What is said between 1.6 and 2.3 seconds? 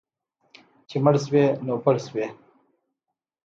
نو پړ شوې.